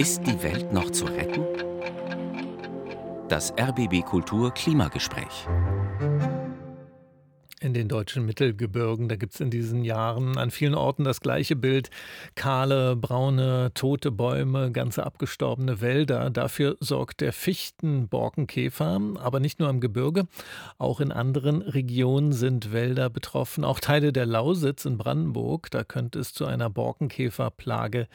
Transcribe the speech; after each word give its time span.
Ist 0.00 0.26
die 0.26 0.42
Welt 0.42 0.72
noch 0.72 0.88
zu 0.92 1.04
retten? 1.04 1.44
Das 3.28 3.52
RBB 3.52 4.02
Kultur 4.02 4.50
Klimagespräch. 4.50 5.46
In 7.70 7.74
den 7.74 7.86
deutschen 7.86 8.26
Mittelgebirgen, 8.26 9.08
da 9.08 9.14
gibt 9.14 9.34
es 9.34 9.40
in 9.40 9.48
diesen 9.48 9.84
Jahren 9.84 10.36
an 10.36 10.50
vielen 10.50 10.74
Orten 10.74 11.04
das 11.04 11.20
gleiche 11.20 11.54
Bild. 11.54 11.88
Kahle, 12.34 12.96
braune, 12.96 13.70
tote 13.74 14.10
Bäume, 14.10 14.72
ganze 14.72 15.06
abgestorbene 15.06 15.80
Wälder. 15.80 16.30
Dafür 16.30 16.76
sorgt 16.80 17.20
der 17.20 17.32
Fichtenborkenkäfer, 17.32 19.00
aber 19.20 19.38
nicht 19.38 19.60
nur 19.60 19.70
im 19.70 19.78
Gebirge. 19.78 20.26
Auch 20.78 20.98
in 20.98 21.12
anderen 21.12 21.62
Regionen 21.62 22.32
sind 22.32 22.72
Wälder 22.72 23.08
betroffen. 23.08 23.62
Auch 23.62 23.78
Teile 23.78 24.12
der 24.12 24.26
Lausitz 24.26 24.84
in 24.84 24.98
Brandenburg, 24.98 25.70
da 25.70 25.84
könnte 25.84 26.18
es 26.18 26.34
zu 26.34 26.46
einer 26.46 26.70
Borkenkäferplage 26.70 28.08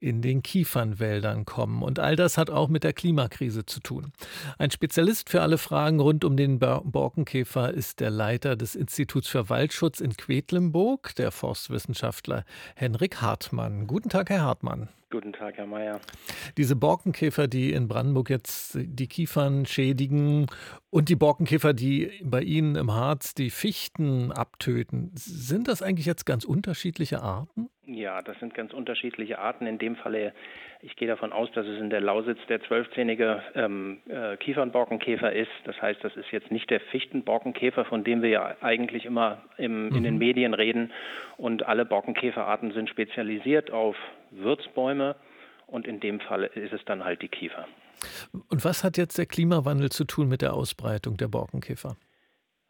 in 0.00 0.22
den 0.22 0.42
Kiefernwäldern 0.42 1.44
kommen. 1.44 1.82
Und 1.82 1.98
all 1.98 2.16
das 2.16 2.38
hat 2.38 2.48
auch 2.48 2.70
mit 2.70 2.82
der 2.82 2.94
Klimakrise 2.94 3.66
zu 3.66 3.80
tun. 3.80 4.14
Ein 4.56 4.70
Spezialist 4.70 5.28
für 5.28 5.42
alle 5.42 5.58
Fragen 5.58 6.00
rund 6.00 6.24
um 6.24 6.38
den 6.38 6.58
Borkenkäfer 6.58 7.74
ist 7.74 8.00
der 8.00 8.08
Leiter 8.08 8.56
des 8.56 8.74
Instituts 8.74 9.01
Instituts 9.02 9.26
für 9.26 9.48
Waldschutz 9.48 10.00
in 10.00 10.16
Quedlinburg, 10.16 11.16
der 11.16 11.32
Forstwissenschaftler 11.32 12.44
Henrik 12.76 13.20
Hartmann. 13.20 13.88
Guten 13.88 14.10
Tag, 14.10 14.30
Herr 14.30 14.42
Hartmann. 14.42 14.90
Guten 15.10 15.32
Tag, 15.32 15.56
Herr 15.56 15.66
Mayer. 15.66 16.00
Diese 16.56 16.76
Borkenkäfer, 16.76 17.48
die 17.48 17.72
in 17.72 17.88
Brandenburg 17.88 18.30
jetzt 18.30 18.78
die 18.80 19.08
Kiefern 19.08 19.66
schädigen 19.66 20.46
und 20.90 21.08
die 21.08 21.16
Borkenkäfer, 21.16 21.72
die 21.72 22.12
bei 22.22 22.42
Ihnen 22.42 22.76
im 22.76 22.92
Harz 22.92 23.34
die 23.34 23.50
Fichten 23.50 24.30
abtöten, 24.30 25.10
sind 25.16 25.66
das 25.66 25.82
eigentlich 25.82 26.06
jetzt 26.06 26.24
ganz 26.24 26.44
unterschiedliche 26.44 27.22
Arten? 27.22 27.70
Ja, 27.92 28.22
das 28.22 28.38
sind 28.40 28.54
ganz 28.54 28.72
unterschiedliche 28.72 29.38
Arten. 29.38 29.66
In 29.66 29.78
dem 29.78 29.96
Falle, 29.96 30.32
ich 30.80 30.96
gehe 30.96 31.08
davon 31.08 31.32
aus, 31.32 31.50
dass 31.52 31.66
es 31.66 31.78
in 31.78 31.90
der 31.90 32.00
Lausitz 32.00 32.38
der 32.48 32.62
zwölfzähnige 32.62 33.42
ähm, 33.54 34.00
äh, 34.08 34.36
Kiefernborkenkäfer 34.38 35.32
ist. 35.32 35.50
Das 35.64 35.80
heißt, 35.80 36.02
das 36.02 36.16
ist 36.16 36.30
jetzt 36.30 36.50
nicht 36.50 36.70
der 36.70 36.80
Fichtenborkenkäfer, 36.80 37.84
von 37.84 38.02
dem 38.02 38.22
wir 38.22 38.30
ja 38.30 38.56
eigentlich 38.62 39.04
immer 39.04 39.42
im, 39.58 39.88
mhm. 39.88 39.96
in 39.96 40.02
den 40.04 40.14
mhm. 40.14 40.20
Medien 40.20 40.54
reden. 40.54 40.90
Und 41.36 41.66
alle 41.66 41.84
Borkenkäferarten 41.84 42.72
sind 42.72 42.88
spezialisiert 42.88 43.70
auf 43.70 43.96
Würzbäume. 44.30 45.16
Und 45.66 45.86
in 45.86 46.00
dem 46.00 46.20
Fall 46.20 46.44
ist 46.44 46.72
es 46.72 46.84
dann 46.84 47.04
halt 47.04 47.22
die 47.22 47.28
Kiefer. 47.28 47.66
Und 48.48 48.64
was 48.64 48.84
hat 48.84 48.96
jetzt 48.96 49.18
der 49.18 49.26
Klimawandel 49.26 49.90
zu 49.90 50.04
tun 50.04 50.28
mit 50.28 50.42
der 50.42 50.54
Ausbreitung 50.54 51.16
der 51.16 51.28
Borkenkäfer? 51.28 51.96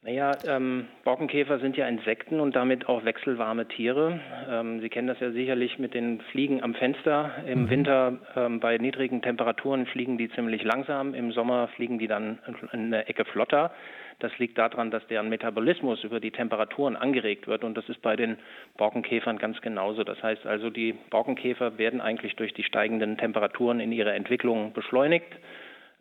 Naja, 0.05 0.33
ähm, 0.48 0.89
Borkenkäfer 1.05 1.61
sind 1.61 1.77
ja 1.77 1.86
Insekten 1.86 2.41
und 2.41 2.56
damit 2.56 2.89
auch 2.89 3.05
wechselwarme 3.05 3.69
Tiere. 3.69 4.19
Ähm, 4.50 4.81
Sie 4.81 4.89
kennen 4.89 5.06
das 5.06 5.20
ja 5.20 5.31
sicherlich 5.31 5.78
mit 5.78 5.94
den 5.94 6.20
Fliegen 6.33 6.61
am 6.61 6.75
Fenster. 6.75 7.31
Im 7.47 7.62
mhm. 7.62 7.70
Winter 7.70 8.19
ähm, 8.34 8.59
bei 8.59 8.78
niedrigen 8.78 9.22
Temperaturen 9.22 9.86
fliegen 9.86 10.19
die 10.19 10.28
ziemlich 10.31 10.64
langsam, 10.64 11.14
im 11.14 11.31
Sommer 11.31 11.69
fliegen 11.77 12.00
die 12.00 12.09
dann 12.09 12.41
eine 12.72 13.06
Ecke 13.06 13.25
flotter. 13.25 13.70
Das 14.19 14.36
liegt 14.39 14.59
daran, 14.59 14.91
dass 14.91 15.06
deren 15.06 15.28
Metabolismus 15.28 16.03
über 16.03 16.19
die 16.19 16.33
Temperaturen 16.33 16.97
angeregt 16.97 17.47
wird 17.47 17.62
und 17.62 17.77
das 17.77 17.89
ist 17.89 18.03
bei 18.03 18.16
den 18.16 18.39
Borkenkäfern 18.78 19.39
ganz 19.39 19.61
genauso. 19.61 20.03
Das 20.03 20.20
heißt 20.20 20.47
also, 20.47 20.69
die 20.69 20.94
Borkenkäfer 21.11 21.78
werden 21.78 22.00
eigentlich 22.00 22.34
durch 22.34 22.53
die 22.55 22.64
steigenden 22.64 23.19
Temperaturen 23.19 23.78
in 23.78 23.92
ihrer 23.92 24.14
Entwicklung 24.14 24.72
beschleunigt 24.72 25.33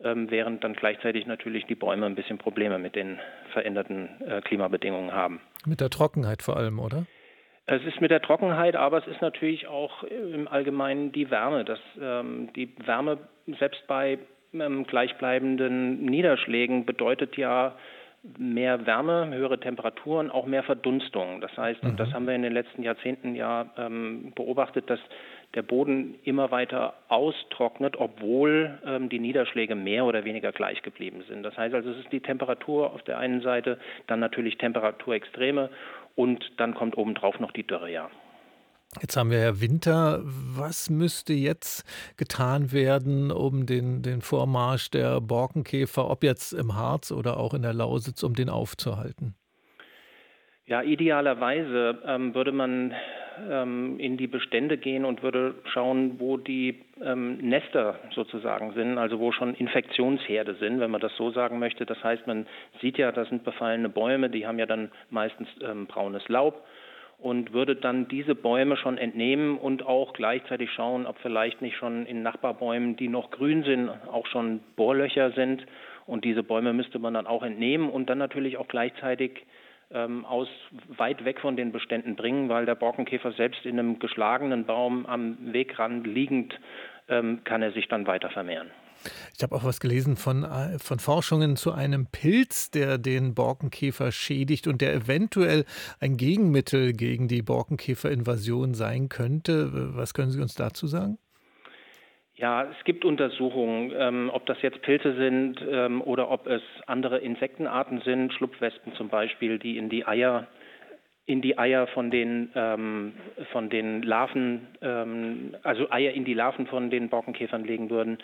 ähm, 0.04 0.30
während 0.30 0.64
dann 0.64 0.74
gleichzeitig 0.74 1.26
natürlich 1.26 1.64
die 1.66 1.74
Bäume 1.74 2.06
ein 2.06 2.14
bisschen 2.14 2.38
Probleme 2.38 2.78
mit 2.78 2.94
den 2.94 3.18
veränderten 3.52 4.08
äh, 4.26 4.40
Klimabedingungen 4.40 5.12
haben. 5.12 5.40
Mit 5.66 5.80
der 5.80 5.90
Trockenheit 5.90 6.42
vor 6.42 6.56
allem, 6.56 6.78
oder? 6.78 7.06
Es 7.66 7.82
ist 7.84 8.00
mit 8.00 8.10
der 8.10 8.20
Trockenheit, 8.20 8.74
aber 8.74 8.98
es 8.98 9.06
ist 9.06 9.22
natürlich 9.22 9.68
auch 9.68 10.02
im 10.02 10.48
Allgemeinen 10.48 11.12
die 11.12 11.30
Wärme. 11.30 11.64
Dass, 11.64 11.78
ähm, 12.00 12.48
die 12.56 12.74
Wärme 12.84 13.18
selbst 13.58 13.86
bei 13.86 14.18
ähm, 14.52 14.84
gleichbleibenden 14.84 16.04
Niederschlägen 16.04 16.84
bedeutet 16.84 17.36
ja 17.36 17.76
mehr 18.38 18.86
Wärme, 18.86 19.30
höhere 19.34 19.58
Temperaturen, 19.58 20.30
auch 20.30 20.46
mehr 20.46 20.62
Verdunstung. 20.62 21.40
Das 21.40 21.56
heißt, 21.56 21.82
mhm. 21.82 21.90
und 21.90 22.00
das 22.00 22.12
haben 22.12 22.26
wir 22.26 22.34
in 22.34 22.42
den 22.42 22.52
letzten 22.52 22.82
Jahrzehnten 22.82 23.34
ja 23.34 23.66
ähm, 23.76 24.32
beobachtet, 24.34 24.88
dass 24.90 25.00
der 25.54 25.62
Boden 25.62 26.14
immer 26.24 26.50
weiter 26.50 26.94
austrocknet, 27.08 27.96
obwohl 27.96 28.78
ähm, 28.86 29.08
die 29.08 29.18
Niederschläge 29.18 29.74
mehr 29.74 30.04
oder 30.04 30.24
weniger 30.24 30.52
gleich 30.52 30.82
geblieben 30.82 31.24
sind. 31.28 31.42
Das 31.42 31.56
heißt 31.56 31.74
also, 31.74 31.90
es 31.90 31.98
ist 31.98 32.12
die 32.12 32.20
Temperatur 32.20 32.92
auf 32.92 33.02
der 33.02 33.18
einen 33.18 33.42
Seite, 33.42 33.78
dann 34.06 34.20
natürlich 34.20 34.58
Temperaturextreme 34.58 35.70
und 36.14 36.44
dann 36.56 36.74
kommt 36.74 36.96
obendrauf 36.96 37.38
noch 37.40 37.52
die 37.52 37.66
Dürre, 37.66 37.90
ja. 37.90 38.10
Jetzt 39.00 39.16
haben 39.16 39.30
wir 39.30 39.38
ja 39.38 39.60
Winter. 39.60 40.20
Was 40.22 40.90
müsste 40.90 41.32
jetzt 41.32 41.84
getan 42.18 42.72
werden, 42.72 43.30
um 43.30 43.64
den, 43.64 44.02
den 44.02 44.20
Vormarsch 44.20 44.90
der 44.90 45.20
Borkenkäfer, 45.22 46.10
ob 46.10 46.22
jetzt 46.22 46.52
im 46.52 46.74
Harz 46.74 47.10
oder 47.10 47.38
auch 47.38 47.54
in 47.54 47.62
der 47.62 47.72
Lausitz, 47.72 48.22
um 48.22 48.34
den 48.34 48.50
aufzuhalten? 48.50 49.34
Ja, 50.66 50.80
idealerweise 50.82 51.98
ähm, 52.06 52.34
würde 52.34 52.52
man 52.52 52.94
ähm, 53.50 53.98
in 53.98 54.16
die 54.16 54.28
Bestände 54.28 54.78
gehen 54.78 55.04
und 55.04 55.22
würde 55.24 55.54
schauen, 55.64 56.20
wo 56.20 56.36
die 56.36 56.80
ähm, 57.04 57.38
Nester 57.38 57.98
sozusagen 58.14 58.72
sind, 58.74 58.96
also 58.96 59.18
wo 59.18 59.32
schon 59.32 59.54
Infektionsherde 59.54 60.54
sind, 60.54 60.78
wenn 60.78 60.90
man 60.90 61.00
das 61.00 61.16
so 61.16 61.30
sagen 61.32 61.58
möchte. 61.58 61.84
Das 61.84 62.02
heißt, 62.04 62.28
man 62.28 62.46
sieht 62.80 62.96
ja, 62.96 63.10
das 63.10 63.28
sind 63.28 63.42
befallene 63.42 63.88
Bäume, 63.88 64.30
die 64.30 64.46
haben 64.46 64.60
ja 64.60 64.66
dann 64.66 64.92
meistens 65.10 65.48
ähm, 65.62 65.86
braunes 65.86 66.28
Laub 66.28 66.64
und 67.18 67.52
würde 67.52 67.74
dann 67.74 68.06
diese 68.06 68.36
Bäume 68.36 68.76
schon 68.76 68.98
entnehmen 68.98 69.58
und 69.58 69.84
auch 69.84 70.12
gleichzeitig 70.12 70.70
schauen, 70.70 71.06
ob 71.06 71.18
vielleicht 71.18 71.60
nicht 71.60 71.76
schon 71.76 72.06
in 72.06 72.22
Nachbarbäumen, 72.22 72.96
die 72.96 73.08
noch 73.08 73.32
grün 73.32 73.64
sind, 73.64 73.88
auch 73.88 74.26
schon 74.26 74.60
Bohrlöcher 74.76 75.32
sind. 75.32 75.66
Und 76.06 76.24
diese 76.24 76.42
Bäume 76.42 76.72
müsste 76.72 76.98
man 76.98 77.14
dann 77.14 77.26
auch 77.26 77.42
entnehmen 77.42 77.88
und 77.88 78.10
dann 78.10 78.18
natürlich 78.18 78.56
auch 78.56 78.66
gleichzeitig 78.66 79.44
ähm, 79.92 80.24
aus 80.24 80.48
weit 80.96 81.24
weg 81.24 81.40
von 81.40 81.56
den 81.56 81.72
Beständen 81.72 82.16
bringen, 82.16 82.48
weil 82.48 82.66
der 82.66 82.74
Borkenkäfer 82.74 83.32
selbst 83.32 83.64
in 83.64 83.78
einem 83.78 83.98
geschlagenen 83.98 84.64
Baum 84.64 85.06
am 85.06 85.52
Wegrand 85.52 86.06
liegend 86.06 86.58
ähm, 87.08 87.40
kann 87.44 87.62
er 87.62 87.72
sich 87.72 87.88
dann 87.88 88.06
weiter 88.06 88.30
vermehren. 88.30 88.70
Ich 89.36 89.42
habe 89.42 89.54
auch 89.56 89.64
was 89.64 89.80
gelesen 89.80 90.16
von, 90.16 90.44
äh, 90.44 90.78
von 90.78 90.98
Forschungen 90.98 91.56
zu 91.56 91.72
einem 91.72 92.06
Pilz, 92.06 92.70
der 92.70 92.98
den 92.98 93.34
Borkenkäfer 93.34 94.12
schädigt 94.12 94.66
und 94.66 94.80
der 94.80 94.94
eventuell 94.94 95.64
ein 96.00 96.16
Gegenmittel 96.16 96.92
gegen 96.92 97.28
die 97.28 97.42
Borkenkäferinvasion 97.42 98.74
sein 98.74 99.08
könnte. 99.08 99.96
Was 99.96 100.14
können 100.14 100.30
Sie 100.30 100.40
uns 100.40 100.54
dazu 100.54 100.86
sagen? 100.86 101.18
Ja, 102.42 102.64
es 102.64 102.84
gibt 102.84 103.04
Untersuchungen, 103.04 103.92
ähm, 103.96 104.28
ob 104.34 104.46
das 104.46 104.60
jetzt 104.62 104.82
Pilze 104.82 105.14
sind 105.14 105.64
ähm, 105.70 106.02
oder 106.02 106.28
ob 106.28 106.48
es 106.48 106.60
andere 106.88 107.18
Insektenarten 107.18 108.00
sind, 108.00 108.32
Schlupfwespen 108.32 108.94
zum 108.94 109.08
Beispiel, 109.08 109.60
die 109.60 109.78
in 109.78 109.88
die 109.88 110.04
Eier 110.04 110.48
in 111.24 111.40
die 111.40 111.56
Eier 111.56 111.86
von 111.86 112.10
den 112.10 112.50
ähm, 112.56 113.12
von 113.52 113.70
den 113.70 114.02
Larven, 114.02 114.66
ähm, 114.80 115.54
also 115.62 115.88
Eier 115.92 116.14
in 116.14 116.24
die 116.24 116.34
Larven 116.34 116.66
von 116.66 116.90
den 116.90 117.10
Borkenkäfern 117.10 117.62
legen 117.64 117.90
würden. 117.90 118.18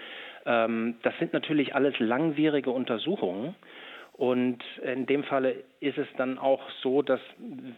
Ähm, 0.46 0.96
das 1.04 1.16
sind 1.20 1.32
natürlich 1.32 1.76
alles 1.76 1.96
langwierige 2.00 2.72
Untersuchungen 2.72 3.54
und 4.18 4.58
in 4.82 5.06
dem 5.06 5.22
Falle 5.22 5.62
ist 5.78 5.96
es 5.96 6.08
dann 6.16 6.38
auch 6.38 6.60
so, 6.82 7.02
dass 7.02 7.20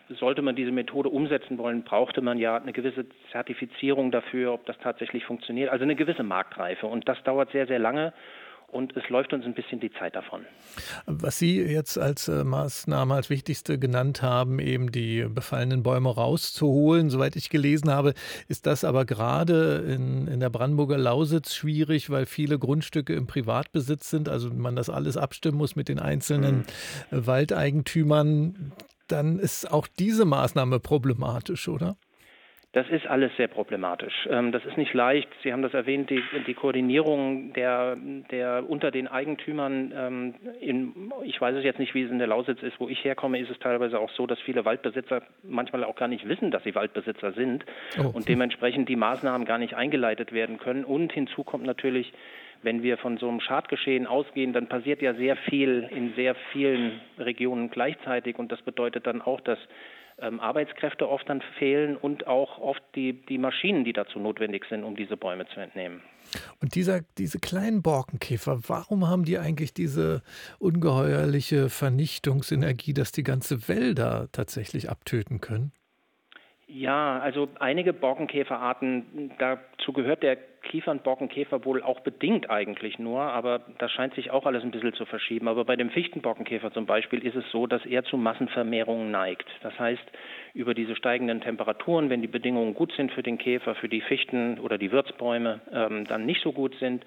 sollte 0.08 0.40
man 0.40 0.56
diese 0.56 0.70
Methode 0.70 1.10
umsetzen 1.10 1.58
wollen, 1.58 1.84
brauchte 1.84 2.22
man 2.22 2.38
ja 2.38 2.56
eine 2.56 2.72
gewisse 2.72 3.04
Zertifizierung 3.30 4.10
dafür, 4.10 4.54
ob 4.54 4.64
das 4.64 4.78
tatsächlich 4.78 5.26
funktioniert, 5.26 5.70
also 5.70 5.82
eine 5.82 5.96
gewisse 5.96 6.22
Marktreife. 6.22 6.86
Und 6.86 7.06
das 7.10 7.22
dauert 7.24 7.50
sehr, 7.52 7.66
sehr 7.66 7.78
lange 7.78 8.14
und 8.72 8.96
es 8.96 9.08
läuft 9.08 9.32
uns 9.32 9.44
ein 9.44 9.54
bisschen 9.54 9.80
die 9.80 9.90
Zeit 9.92 10.14
davon. 10.14 10.46
Was 11.06 11.38
Sie 11.38 11.60
jetzt 11.60 11.98
als 11.98 12.28
äh, 12.28 12.44
Maßnahme 12.44 13.14
als 13.14 13.30
wichtigste 13.30 13.78
genannt 13.78 14.22
haben, 14.22 14.58
eben 14.58 14.92
die 14.92 15.26
befallenen 15.28 15.82
Bäume 15.82 16.14
rauszuholen, 16.14 17.10
soweit 17.10 17.36
ich 17.36 17.50
gelesen 17.50 17.90
habe, 17.90 18.14
ist 18.48 18.66
das 18.66 18.84
aber 18.84 19.04
gerade 19.04 19.84
in, 19.88 20.28
in 20.28 20.40
der 20.40 20.50
Brandenburger 20.50 20.98
Lausitz 20.98 21.54
schwierig, 21.54 22.10
weil 22.10 22.26
viele 22.26 22.58
Grundstücke 22.58 23.14
im 23.14 23.26
Privatbesitz 23.26 24.10
sind, 24.10 24.28
also 24.28 24.50
man 24.50 24.76
das 24.76 24.88
alles 24.88 25.16
abstimmen 25.16 25.58
muss 25.58 25.76
mit 25.76 25.88
den 25.88 25.98
einzelnen 25.98 26.64
mhm. 27.10 27.26
Waldeigentümern. 27.26 28.72
Dann 29.08 29.40
ist 29.40 29.70
auch 29.70 29.88
diese 29.88 30.24
Maßnahme 30.24 30.78
problematisch, 30.78 31.66
oder? 31.68 31.96
Das 32.72 32.88
ist 32.88 33.04
alles 33.04 33.32
sehr 33.36 33.48
problematisch. 33.48 34.28
Ähm, 34.30 34.52
das 34.52 34.64
ist 34.64 34.76
nicht 34.76 34.94
leicht. 34.94 35.28
Sie 35.42 35.52
haben 35.52 35.62
das 35.62 35.74
erwähnt, 35.74 36.08
die, 36.08 36.22
die 36.46 36.54
Koordinierung 36.54 37.52
der, 37.52 37.96
der 38.30 38.64
unter 38.68 38.92
den 38.92 39.08
Eigentümern. 39.08 39.92
Ähm, 39.92 40.34
in, 40.60 41.12
ich 41.24 41.40
weiß 41.40 41.56
es 41.56 41.64
jetzt 41.64 41.80
nicht, 41.80 41.94
wie 41.94 42.02
es 42.02 42.10
in 42.12 42.18
der 42.18 42.28
Lausitz 42.28 42.62
ist. 42.62 42.78
Wo 42.78 42.88
ich 42.88 43.02
herkomme, 43.02 43.40
ist 43.40 43.50
es 43.50 43.58
teilweise 43.58 43.98
auch 43.98 44.10
so, 44.10 44.24
dass 44.28 44.38
viele 44.38 44.64
Waldbesitzer 44.64 45.22
manchmal 45.42 45.82
auch 45.82 45.96
gar 45.96 46.06
nicht 46.06 46.28
wissen, 46.28 46.52
dass 46.52 46.62
sie 46.62 46.76
Waldbesitzer 46.76 47.32
sind 47.32 47.64
oh. 47.98 48.08
und 48.12 48.28
dementsprechend 48.28 48.88
die 48.88 48.96
Maßnahmen 48.96 49.48
gar 49.48 49.58
nicht 49.58 49.74
eingeleitet 49.74 50.32
werden 50.32 50.58
können. 50.58 50.84
Und 50.84 51.12
hinzu 51.12 51.42
kommt 51.42 51.64
natürlich, 51.64 52.12
wenn 52.62 52.82
wir 52.82 52.98
von 52.98 53.18
so 53.18 53.28
einem 53.28 53.40
Schadgeschehen 53.40 54.06
ausgehen, 54.06 54.52
dann 54.52 54.68
passiert 54.68 55.02
ja 55.02 55.14
sehr 55.14 55.36
viel 55.36 55.88
in 55.90 56.14
sehr 56.14 56.34
vielen 56.52 57.00
Regionen 57.18 57.70
gleichzeitig 57.70 58.38
und 58.38 58.52
das 58.52 58.62
bedeutet 58.62 59.06
dann 59.06 59.22
auch, 59.22 59.40
dass 59.40 59.58
ähm, 60.20 60.40
Arbeitskräfte 60.40 61.08
oft 61.08 61.28
dann 61.28 61.42
fehlen 61.58 61.96
und 61.96 62.26
auch 62.26 62.58
oft 62.58 62.82
die, 62.94 63.14
die 63.26 63.38
Maschinen, 63.38 63.84
die 63.84 63.92
dazu 63.92 64.18
notwendig 64.18 64.66
sind, 64.68 64.84
um 64.84 64.96
diese 64.96 65.16
Bäume 65.16 65.46
zu 65.48 65.60
entnehmen. 65.60 66.02
Und 66.60 66.74
dieser, 66.74 67.00
diese 67.18 67.38
kleinen 67.38 67.82
Borkenkäfer, 67.82 68.60
warum 68.68 69.08
haben 69.08 69.24
die 69.24 69.38
eigentlich 69.38 69.72
diese 69.72 70.22
ungeheuerliche 70.58 71.70
Vernichtungsenergie, 71.70 72.92
dass 72.92 73.12
die 73.12 73.22
ganze 73.22 73.68
Wälder 73.68 74.28
tatsächlich 74.32 74.90
abtöten 74.90 75.40
können? 75.40 75.72
Ja, 76.72 77.18
also 77.18 77.48
einige 77.58 77.92
Borkenkäferarten, 77.92 79.32
dazu 79.38 79.92
gehört 79.92 80.22
der 80.22 80.36
Kiefernborkenkäfer 80.62 81.64
wohl 81.64 81.82
auch 81.82 82.00
bedingt 82.00 82.48
eigentlich 82.48 82.98
nur, 82.98 83.22
aber 83.22 83.62
das 83.78 83.90
scheint 83.90 84.14
sich 84.14 84.30
auch 84.30 84.46
alles 84.46 84.62
ein 84.62 84.70
bisschen 84.70 84.92
zu 84.92 85.04
verschieben. 85.04 85.48
Aber 85.48 85.64
bei 85.64 85.74
dem 85.74 85.90
Fichtenborkenkäfer 85.90 86.72
zum 86.72 86.86
Beispiel 86.86 87.26
ist 87.26 87.34
es 87.34 87.44
so, 87.50 87.66
dass 87.66 87.84
er 87.86 88.04
zu 88.04 88.16
Massenvermehrungen 88.16 89.10
neigt. 89.10 89.48
Das 89.62 89.76
heißt, 89.80 90.04
über 90.54 90.74
diese 90.74 90.94
steigenden 90.94 91.40
Temperaturen, 91.40 92.08
wenn 92.08 92.22
die 92.22 92.28
Bedingungen 92.28 92.74
gut 92.74 92.92
sind 92.92 93.10
für 93.10 93.24
den 93.24 93.38
Käfer, 93.38 93.74
für 93.74 93.88
die 93.88 94.02
Fichten 94.02 94.60
oder 94.60 94.78
die 94.78 94.92
Wirtsbäume 94.92 95.60
ähm, 95.72 96.06
dann 96.06 96.24
nicht 96.24 96.42
so 96.42 96.52
gut 96.52 96.76
sind, 96.78 97.04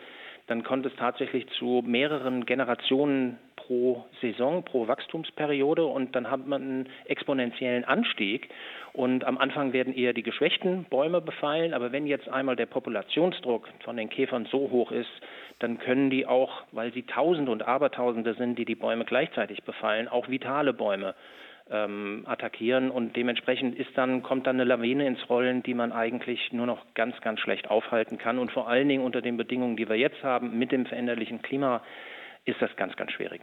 dann 0.48 0.64
kommt 0.64 0.86
es 0.86 0.96
tatsächlich 0.98 1.48
zu 1.58 1.84
mehreren 1.86 2.46
Generationen 2.46 3.38
pro 3.66 4.06
Saison, 4.22 4.64
pro 4.64 4.88
Wachstumsperiode 4.88 5.86
und 5.86 6.16
dann 6.16 6.30
hat 6.30 6.46
man 6.46 6.62
einen 6.62 6.90
exponentiellen 7.06 7.86
Anstieg. 7.86 8.50
Und 8.94 9.24
am 9.24 9.38
Anfang 9.38 9.74
werden 9.74 9.96
eher 9.96 10.14
die 10.14 10.24
geschwächten 10.24 10.86
Bäume 10.86 11.22
befallen, 11.22 11.74
aber 11.74 11.92
wenn 11.92 12.06
jetzt 12.06 12.30
einmal 12.30 12.56
der 12.56 12.68
Populationsdruck 12.68 13.68
von 13.84 13.98
den 13.98 14.10
Käfern 14.10 14.48
so 14.52 14.70
hoch 14.70 14.92
ist, 14.92 15.10
dann 15.60 15.80
können 15.80 16.10
die 16.10 16.26
auch, 16.28 16.64
weil 16.72 16.94
sie 16.94 17.04
Tausende 17.04 17.52
und 17.52 17.64
Abertausende 17.64 18.34
sind, 18.36 18.60
die 18.60 18.66
die 18.66 18.76
Bäume 18.76 19.06
gleichzeitig 19.06 19.64
befallen, 19.64 20.08
auch 20.08 20.30
vitale 20.30 20.74
Bäume 20.74 21.16
ähm, 21.72 22.24
attackieren 22.26 22.92
und 22.92 23.16
dementsprechend 23.16 23.80
ist 23.80 23.90
dann, 23.96 24.22
kommt 24.22 24.46
dann 24.46 24.58
eine 24.58 24.66
Lawine 24.66 25.08
ins 25.08 25.30
Rollen, 25.30 25.64
die 25.64 25.74
man 25.74 25.92
eigentlich 25.92 26.52
nur 26.52 26.66
noch 26.66 26.86
ganz, 26.94 27.20
ganz 27.22 27.40
schlecht 27.40 27.70
aufhalten 27.70 28.18
kann 28.18 28.38
und 28.38 28.52
vor 28.52 28.68
allen 28.68 28.90
Dingen 28.90 29.04
unter 29.04 29.22
den 29.22 29.38
Bedingungen, 29.38 29.78
die 29.78 29.88
wir 29.88 29.96
jetzt 29.96 30.22
haben, 30.24 30.60
mit 30.60 30.72
dem 30.72 30.86
veränderlichen 30.86 31.42
Klima, 31.42 31.82
ist 32.46 32.62
das 32.62 32.76
ganz, 32.76 32.96
ganz 32.96 33.12
schwierig. 33.12 33.42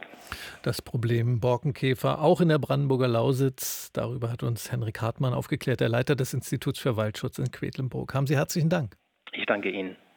Das 0.63 0.81
Problem 0.81 1.39
Borkenkäfer 1.39 2.21
auch 2.21 2.41
in 2.41 2.49
der 2.49 2.59
Brandenburger 2.59 3.07
Lausitz, 3.07 3.91
darüber 3.93 4.31
hat 4.31 4.43
uns 4.43 4.71
Henrik 4.71 5.01
Hartmann 5.01 5.33
aufgeklärt, 5.33 5.79
der 5.79 5.89
Leiter 5.89 6.15
des 6.15 6.33
Instituts 6.33 6.79
für 6.79 6.97
Waldschutz 6.97 7.39
in 7.39 7.51
Quedlinburg. 7.51 8.13
Haben 8.13 8.27
Sie 8.27 8.35
herzlichen 8.35 8.69
Dank. 8.69 8.95
Ich 9.33 9.45
danke 9.45 9.69
Ihnen. 9.69 9.95